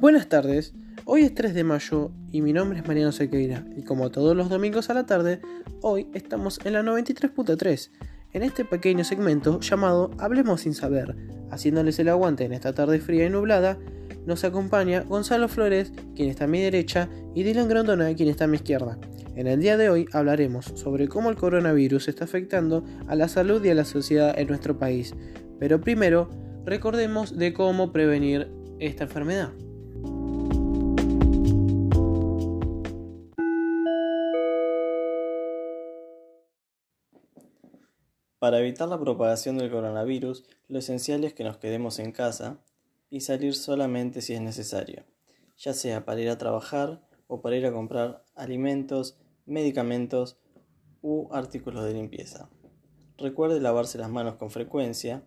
[0.00, 0.74] Buenas tardes,
[1.06, 4.48] hoy es 3 de mayo y mi nombre es Mariano Sequeira y como todos los
[4.48, 5.40] domingos a la tarde,
[5.82, 7.90] hoy estamos en la 93.3,
[8.32, 11.16] en este pequeño segmento llamado Hablemos sin saber,
[11.50, 13.76] haciéndoles el aguante en esta tarde fría y nublada,
[14.24, 18.46] nos acompaña Gonzalo Flores, quien está a mi derecha, y Dylan Grondona, quien está a
[18.48, 19.00] mi izquierda.
[19.34, 23.64] En el día de hoy hablaremos sobre cómo el coronavirus está afectando a la salud
[23.64, 25.12] y a la sociedad en nuestro país.
[25.58, 26.30] Pero primero,
[26.64, 29.50] recordemos de cómo prevenir esta enfermedad.
[38.38, 42.62] Para evitar la propagación del coronavirus, lo esencial es que nos quedemos en casa
[43.10, 45.04] y salir solamente si es necesario,
[45.56, 50.38] ya sea para ir a trabajar o para ir a comprar alimentos, medicamentos
[51.02, 52.48] u artículos de limpieza.
[53.16, 55.26] Recuerde lavarse las manos con frecuencia,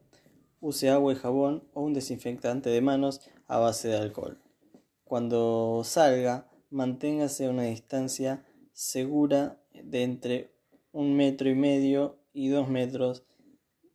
[0.62, 4.42] use agua y jabón o un desinfectante de manos a base de alcohol.
[5.04, 10.56] Cuando salga, manténgase a una distancia segura de entre
[10.94, 13.26] un metro y medio y dos metros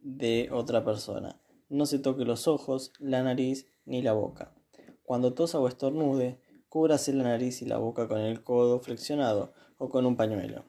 [0.01, 1.41] de otra persona.
[1.69, 4.55] No se toque los ojos, la nariz ni la boca.
[5.03, 9.89] Cuando tosa o estornude, cúbrase la nariz y la boca con el codo flexionado o
[9.89, 10.65] con un pañuelo.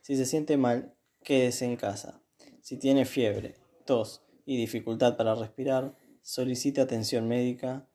[0.00, 2.20] Si se siente mal, quédese en casa.
[2.60, 7.86] Si tiene fiebre, tos y dificultad para respirar, solicite atención médica.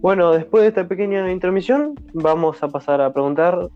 [0.00, 3.70] Bueno, después de esta pequeña intermisión, vamos a pasar a preguntar,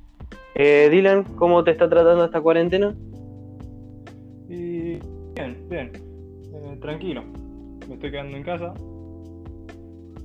[0.55, 2.97] eh, Dylan, ¿cómo te está tratando esta cuarentena?
[5.41, 5.93] Bien, bien,
[6.53, 7.23] eh, tranquilo.
[7.89, 8.75] Me estoy quedando en casa.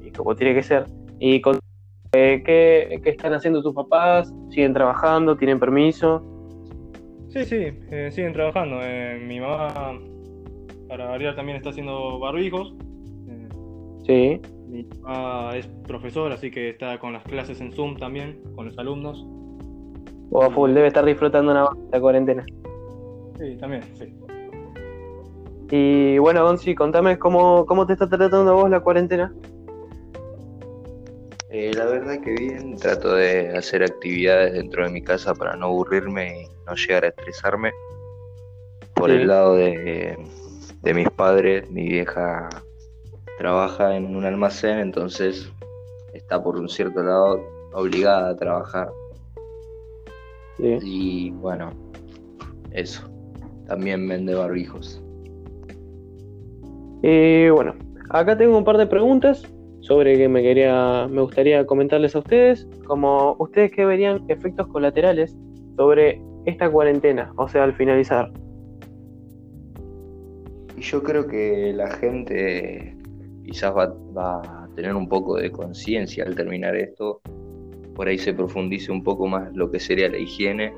[0.03, 0.85] Y como tiene que ser.
[1.19, 1.57] ¿Y con,
[2.11, 4.33] eh, ¿qué, qué, están haciendo tus papás?
[4.49, 5.37] ¿Siguen trabajando?
[5.37, 6.21] ¿Tienen permiso?
[7.29, 8.79] Sí, sí, eh, siguen trabajando.
[8.81, 9.97] Eh, mi mamá,
[10.89, 12.75] para variar, también está haciendo barbijos.
[14.05, 14.41] sí.
[14.67, 18.77] Mi papá es profesor, así que está con las clases en Zoom también, con los
[18.77, 19.25] alumnos.
[20.31, 22.43] O a full, debe estar disfrutando una la cuarentena.
[23.39, 24.13] Sí, también, sí.
[25.77, 29.33] Y bueno, Gonzi, contame cómo, cómo te está tratando a vos la cuarentena.
[31.49, 35.65] Eh, la verdad que bien, trato de hacer actividades dentro de mi casa para no
[35.65, 37.71] aburrirme y no llegar a estresarme.
[38.93, 39.17] Por Sí.
[39.17, 40.17] el lado de,
[40.81, 42.47] de mis padres, mi vieja
[43.37, 45.51] trabaja en un almacén, entonces
[46.13, 47.41] está por un cierto lado
[47.73, 48.89] obligada a trabajar.
[50.55, 50.77] Sí.
[50.83, 51.71] Y bueno,
[52.71, 53.09] eso.
[53.67, 55.01] También vende barbijos.
[57.01, 57.75] Y bueno,
[58.09, 59.43] acá tengo un par de preguntas
[59.81, 65.37] sobre que me quería, me gustaría comentarles a ustedes, como ustedes que verían efectos colaterales
[65.77, 68.31] sobre esta cuarentena, o sea, al finalizar.
[70.77, 72.97] Y yo creo que la gente
[73.45, 77.21] quizás va, va a tener un poco de conciencia al terminar esto.
[77.95, 80.73] Por ahí se profundice un poco más lo que sería la higiene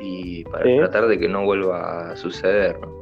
[0.00, 0.76] y para Sí.
[0.78, 2.78] tratar de que no vuelva a suceder.
[2.80, 2.95] ¿no?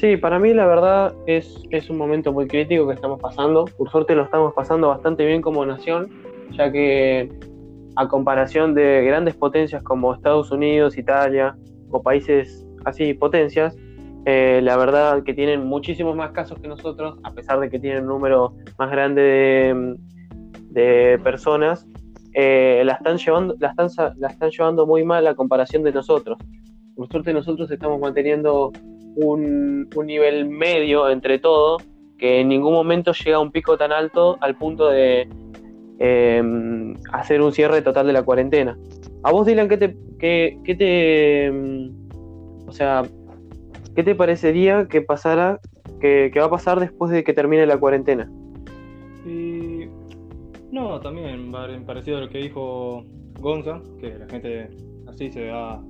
[0.00, 3.66] Sí, para mí la verdad es, es un momento muy crítico que estamos pasando.
[3.66, 6.08] Por suerte lo estamos pasando bastante bien como nación,
[6.52, 7.30] ya que
[7.96, 11.54] a comparación de grandes potencias como Estados Unidos, Italia
[11.90, 13.76] o países así potencias,
[14.24, 18.04] eh, la verdad que tienen muchísimos más casos que nosotros, a pesar de que tienen
[18.04, 19.96] un número más grande de,
[20.70, 21.86] de personas,
[22.32, 26.38] eh, la, están llevando, la, están, la están llevando muy mal a comparación de nosotros.
[26.96, 28.72] Por suerte nosotros estamos manteniendo
[29.16, 31.78] un, un nivel medio entre todo,
[32.18, 35.28] que en ningún momento llega a un pico tan alto al punto de
[35.98, 38.78] eh, hacer un cierre total de la cuarentena.
[39.22, 43.02] A vos, Dylan, ¿qué te, qué, qué te, mm, o sea,
[43.94, 45.60] qué te parecería que pasara,
[46.00, 48.30] que, que va a pasar después de que termine la cuarentena?
[49.26, 49.86] Y
[50.70, 51.52] no, también
[51.84, 53.04] parecido a lo que dijo
[53.40, 54.70] Gonza, que la gente
[55.06, 55.82] así se va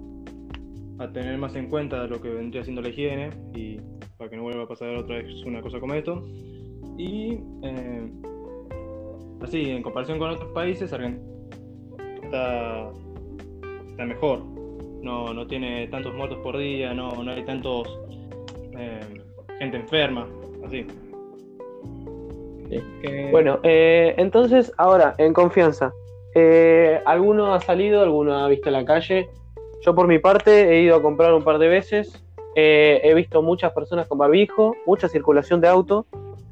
[1.00, 3.78] a tener más en cuenta lo que vendría siendo la higiene y
[4.18, 6.22] para que no vuelva a pasar otra vez una cosa como esto.
[6.98, 8.10] Y eh,
[9.40, 11.24] así, en comparación con otros países, Argentina
[12.22, 12.90] está,
[13.88, 14.44] está mejor.
[15.02, 17.88] No, no tiene tantos muertos por día, no, no hay tantos
[18.78, 19.00] eh,
[19.58, 20.28] gente enferma,
[20.66, 20.84] así.
[22.68, 22.78] Sí.
[23.02, 25.94] Que- Bueno, eh, entonces, ahora, en confianza,
[26.34, 29.30] eh, ¿alguno ha salido, alguno ha visto la calle?
[29.84, 32.24] Yo por mi parte he ido a comprar un par de veces,
[32.56, 36.06] eh, he visto muchas personas con barbijo, mucha circulación de auto,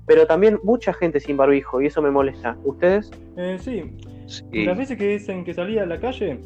[0.07, 2.57] pero también mucha gente sin barbijo y eso me molesta.
[2.65, 3.11] ¿Ustedes?
[3.37, 3.83] Eh, sí,
[4.29, 6.39] Sí, las veces que dicen que salía a la calle,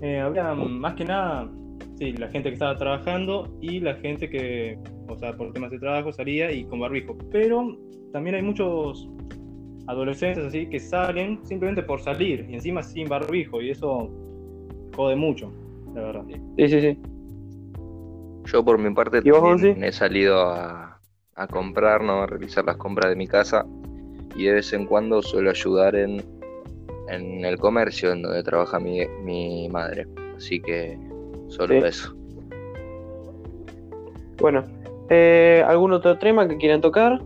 [0.00, 1.50] eh, había más que nada,
[1.96, 4.78] sí, la gente que estaba trabajando y la gente que,
[5.08, 7.18] o sea, por temas de trabajo salía y con barbijo.
[7.32, 7.76] Pero
[8.12, 9.08] también hay muchos
[9.88, 14.08] adolescentes así que salen simplemente por salir y encima sin barbijo y eso
[14.94, 15.52] jode mucho,
[15.94, 16.24] la verdad.
[16.56, 16.98] Sí, sí, sí.
[18.46, 19.86] Yo por mi parte ¿Y vos, también Gonzi?
[19.86, 21.00] he salido a,
[21.34, 22.22] a comprar, ¿no?
[22.22, 23.64] A realizar las compras de mi casa
[24.36, 26.22] y de vez en cuando suelo ayudar en,
[27.08, 30.06] en el comercio en donde trabaja mi, mi madre.
[30.36, 30.98] Así que
[31.48, 31.86] solo Sí.
[31.86, 32.14] eso.
[34.40, 34.64] Bueno,
[35.08, 37.22] eh, ¿algún otro tema que quieran tocar?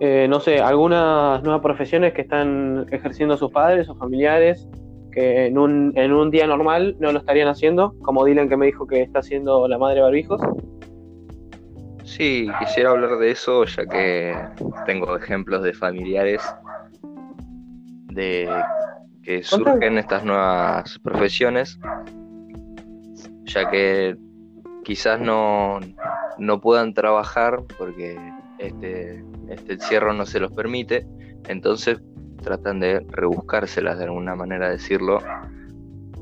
[0.00, 4.68] Eh, no sé, algunas nuevas profesiones que están ejerciendo sus padres o familiares
[5.10, 8.66] que en un, en un día normal no lo estarían haciendo, como Dylan que me
[8.66, 10.40] dijo que está haciendo la madre barbijos.
[12.04, 14.34] Sí, quisiera hablar de eso ya que
[14.86, 16.42] tengo ejemplos de familiares
[18.12, 18.48] de
[19.22, 21.78] que surgen estas nuevas profesiones,
[23.44, 24.16] ya que
[24.84, 25.80] quizás no,
[26.38, 28.18] no puedan trabajar porque
[28.58, 31.06] este, este encierro no se los permite,
[31.46, 32.00] entonces
[32.38, 35.18] tratan de rebuscárselas de alguna manera de decirlo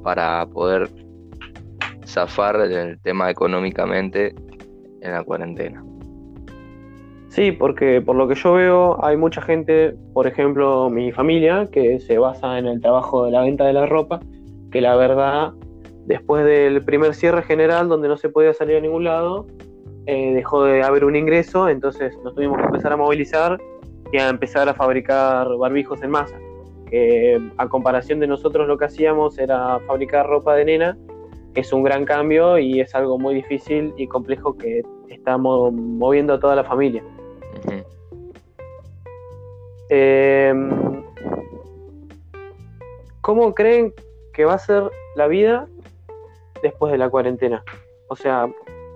[0.02, 0.88] para poder
[2.06, 4.34] zafar del tema económicamente
[5.00, 5.84] en la cuarentena.
[7.28, 12.00] Sí, porque por lo que yo veo hay mucha gente, por ejemplo mi familia, que
[12.00, 14.20] se basa en el trabajo de la venta de la ropa,
[14.70, 15.52] que la verdad,
[16.06, 19.46] después del primer cierre general donde no se podía salir a ningún lado,
[20.06, 23.58] eh, dejó de haber un ingreso, entonces nos tuvimos que empezar a movilizar
[24.12, 26.38] y a empezar a fabricar barbijos en masa.
[26.90, 30.96] Que a comparación de nosotros lo que hacíamos era fabricar ropa de nena,
[31.54, 36.34] que es un gran cambio y es algo muy difícil y complejo que estamos moviendo
[36.34, 37.02] a toda la familia.
[39.88, 40.54] Eh,
[43.20, 43.92] ¿Cómo creen
[44.32, 44.84] que va a ser
[45.16, 45.66] la vida
[46.62, 47.64] después de la cuarentena?
[48.08, 48.48] O sea,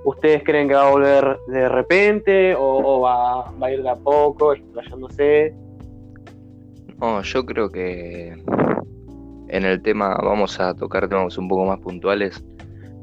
[0.05, 3.91] ¿ustedes creen que va a volver de repente o, o va, va a ir de
[3.91, 5.55] a poco, explayándose?
[7.01, 8.43] No, yo creo que
[9.49, 12.45] en el tema vamos a tocar temas un poco más puntuales.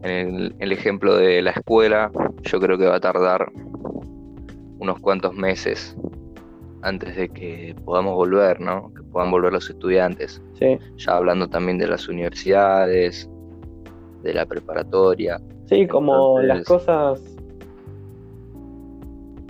[0.03, 2.11] En el, el ejemplo de la escuela,
[2.43, 3.51] yo creo que va a tardar
[4.79, 5.97] unos cuantos meses
[6.83, 8.93] antes de que podamos volver, ¿no?
[8.93, 10.41] Que puedan volver los estudiantes.
[10.59, 13.29] Sí, Ya hablando también de las universidades,
[14.23, 15.39] de la preparatoria.
[15.67, 17.37] Sí como Entonces- las cosas,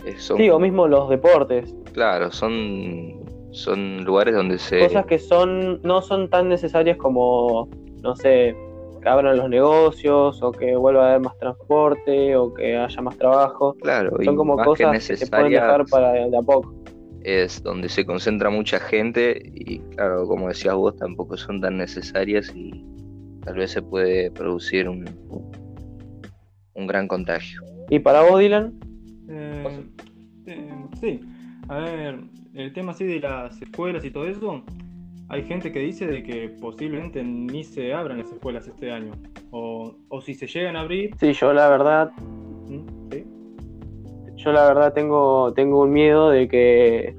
[0.05, 4.79] eh, son- sí, o mismo los deportes, Claro, son, son lugares donde se...
[4.79, 7.67] cosas que son no son tan necesarias como,
[8.03, 8.55] no sé,
[9.01, 13.17] que abran los negocios o que vuelva a haber más transporte o que haya más
[13.17, 13.75] trabajo.
[13.81, 16.73] Claro, y Son como más cosas que, se pueden dejar para de a poco.
[17.21, 22.51] es donde se concentra mucha gente y claro, como decías vos, tampoco son tan necesarias
[22.55, 22.85] y
[23.43, 25.03] tal vez se puede producir un,
[26.77, 27.61] un gran contagio.
[27.89, 28.73] ¿Y para vos, Dylan?
[29.29, 29.83] Eh,
[30.45, 30.71] eh,
[31.01, 31.19] sí,
[31.67, 32.19] a ver,
[32.53, 34.63] el tema así de las escuelas y todo eso,
[35.27, 39.11] hay gente que dice de que posiblemente ni se abran las escuelas este año.
[39.51, 42.11] O, o si se llegan a abrir, Sí, yo la verdad,
[42.67, 43.11] ¿Mm?
[43.11, 43.25] ¿sí?
[44.35, 47.15] yo la verdad tengo, tengo un miedo de que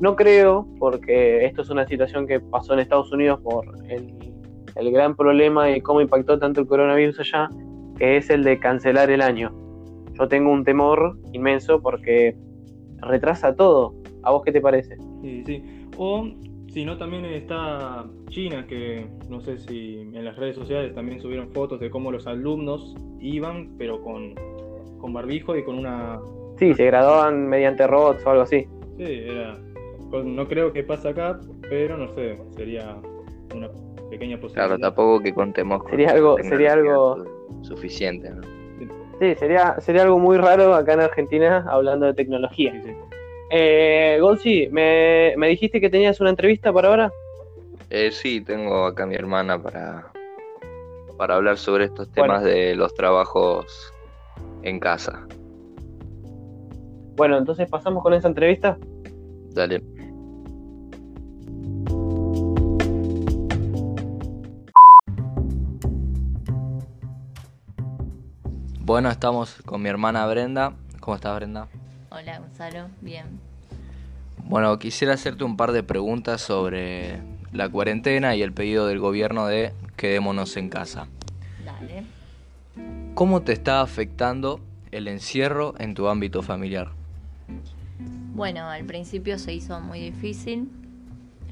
[0.00, 4.14] no creo, porque esto es una situación que pasó en Estados Unidos por el,
[4.74, 7.50] el gran problema de cómo impactó tanto el coronavirus allá,
[7.98, 9.52] que es el de cancelar el año.
[10.18, 12.36] Yo tengo un temor inmenso porque
[13.02, 13.94] retrasa todo.
[14.22, 14.96] ¿A vos qué te parece?
[15.22, 15.62] Sí, sí.
[15.98, 16.26] O
[16.68, 21.50] si no, también está China, que no sé si en las redes sociales también subieron
[21.52, 24.34] fotos de cómo los alumnos iban, pero con,
[24.98, 26.18] con barbijo y con una...
[26.58, 28.66] Sí, se graduaban mediante robots o algo así.
[28.96, 29.58] Sí, era...
[30.24, 32.96] No creo que pase acá, pero no sé, sería
[33.54, 33.68] una
[34.08, 34.66] pequeña posibilidad.
[34.68, 37.24] Claro, tampoco que contemos con Sería algo- sería algo-
[37.62, 38.30] suficiente.
[38.30, 38.42] ¿no?
[39.20, 42.72] Sí, sería, sería algo muy raro acá en Argentina hablando de tecnología.
[42.72, 42.96] Sí, sí.
[43.50, 47.12] Eh, Gonzi, ¿me, me dijiste que tenías una entrevista para ahora?
[47.90, 50.10] Eh, sí, tengo acá a mi hermana para,
[51.16, 52.34] para hablar sobre estos Bueno.
[52.34, 53.92] temas de los trabajos
[54.62, 55.26] en casa.
[57.16, 58.76] Bueno, entonces pasamos con esa entrevista.
[59.54, 59.80] Dale.
[68.86, 70.72] Bueno, estamos con mi hermana Brenda.
[71.00, 71.66] ¿Cómo estás, Brenda?
[72.08, 73.40] Hola Gonzalo, bien.
[74.44, 77.20] Bueno, quisiera hacerte un par de preguntas sobre
[77.52, 81.08] la cuarentena y el pedido del gobierno de quedémonos en casa.
[81.64, 82.04] Dale.
[83.16, 84.60] ¿Cómo te está afectando
[84.92, 86.92] el encierro en tu ámbito familiar?
[88.36, 90.70] Bueno, al principio se hizo muy difícil,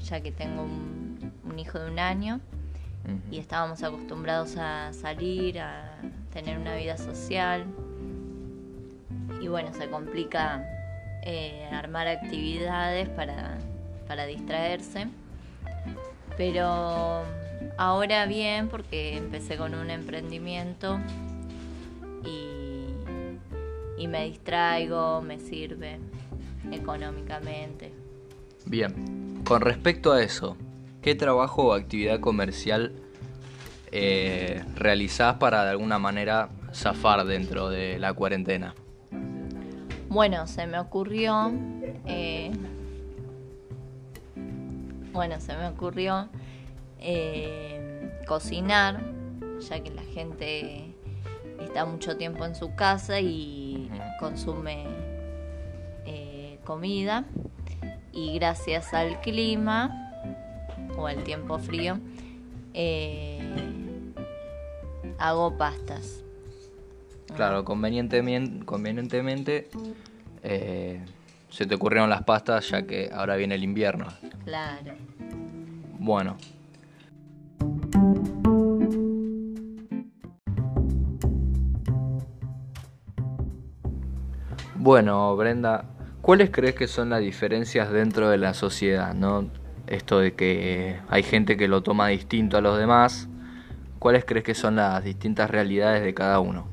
[0.05, 2.39] ya que tengo un, un hijo de un año
[3.29, 5.97] y estábamos acostumbrados a salir, a
[6.35, 7.65] tener una vida social.
[9.41, 10.65] y bueno, se complica
[11.23, 13.57] eh, armar actividades para,
[14.05, 15.07] para distraerse.
[16.35, 17.23] Pero
[17.77, 20.99] ahora bien, porque empecé con un emprendimiento
[22.25, 22.87] y,
[23.97, 25.99] y me distraigo, me sirve
[26.69, 27.93] económicamente.
[28.65, 30.57] Bien, con respecto a eso,
[31.01, 32.91] ¿qué trabajo o actividad comercial
[33.97, 38.75] eh, realizás para de alguna manera zafar dentro de la cuarentena?
[40.09, 41.51] Bueno, se me ocurrió.
[42.05, 42.51] Eh,
[45.11, 46.29] bueno, se me ocurrió
[46.99, 49.01] eh, cocinar,
[49.59, 50.93] ya que la gente
[51.59, 54.85] está mucho tiempo en su casa y consume
[56.05, 57.25] eh, comida.
[58.11, 60.13] Y gracias al clima
[60.97, 61.99] o al tiempo frío,
[65.17, 66.23] hago pastas.
[67.35, 69.69] Claro, convenientemente, convenientemente
[70.43, 71.03] eh,
[71.49, 74.07] se te ocurrieron las pastas ya que ahora viene el invierno.
[74.43, 74.93] Claro.
[75.99, 76.37] Bueno.
[84.75, 85.85] Bueno, Brenda,
[86.21, 89.15] ¿cuáles crees que son las diferencias dentro de la sociedad?
[89.15, 89.49] ¿no?
[89.87, 93.27] Esto de que hay gente que lo toma distinto a los demás.
[94.05, 96.67] ¿Cuáles crees que son las distintas realidades de cada uno?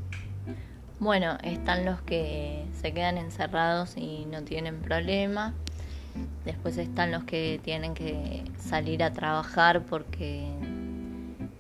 [0.99, 5.55] Bueno, están los que se quedan encerrados y no tienen problema.
[6.45, 10.47] Después están los que tienen que salir a trabajar porque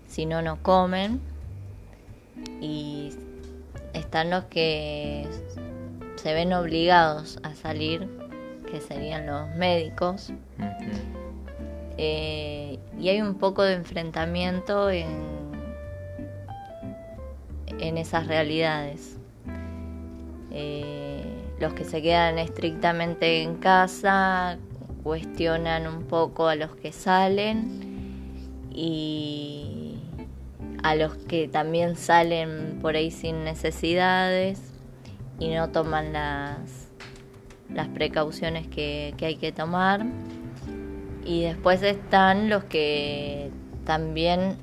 [0.08, 1.22] si no, no comen.
[2.60, 3.14] Y
[3.94, 5.26] están los que
[6.16, 8.10] se ven obligados a salir,
[8.70, 10.34] que serían los médicos.
[11.96, 15.41] Eh, y hay un poco de enfrentamiento en,
[17.82, 19.16] en esas realidades.
[20.52, 21.24] Eh,
[21.58, 24.58] los que se quedan estrictamente en casa
[25.02, 27.80] cuestionan un poco a los que salen
[28.72, 29.98] y
[30.82, 34.60] a los que también salen por ahí sin necesidades
[35.40, 36.88] y no toman las,
[37.68, 40.06] las precauciones que, que hay que tomar.
[41.24, 43.50] Y después están los que
[43.84, 44.56] también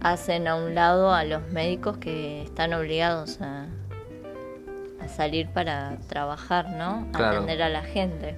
[0.00, 3.66] hacen a un lado a los médicos que están obligados a,
[5.08, 7.06] salir para trabajar, ¿no?
[7.14, 8.36] Atender a la gente.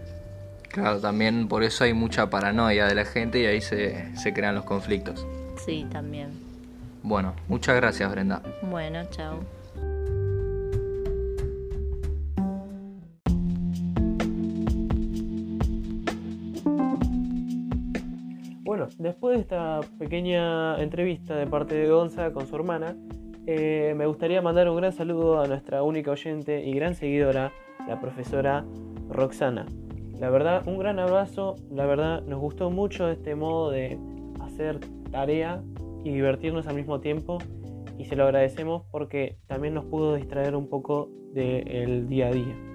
[0.69, 4.55] Claro, también por eso hay mucha paranoia de la gente y ahí se, se crean
[4.55, 5.27] los conflictos.
[5.67, 6.31] Sí, también.
[7.03, 8.41] Bueno, muchas gracias Brenda.
[8.63, 9.41] Bueno, chao.
[18.99, 22.97] Después de esta pequeña entrevista de parte de Gonza con su hermana,
[23.47, 27.53] eh, me gustaría mandar un gran saludo a nuestra única oyente y gran seguidora,
[27.89, 28.65] la profesora
[29.09, 29.67] Roxana.
[30.19, 31.57] La verdad, un gran abrazo.
[31.71, 33.99] La verdad, nos gustó mucho este modo de
[34.41, 34.79] hacer
[35.11, 35.63] tarea
[36.05, 37.39] y divertirnos al mismo tiempo.
[37.99, 42.72] Y se lo agradecemos porque también nos pudo distraer un poco del día a día.